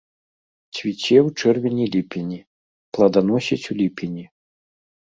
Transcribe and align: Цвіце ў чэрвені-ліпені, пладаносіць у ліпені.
Цвіце 0.77 1.17
ў 1.27 1.51
чэрвені-ліпені, 1.51 2.39
пладаносіць 2.95 3.63
у 3.71 3.81
ліпені. 3.85 4.25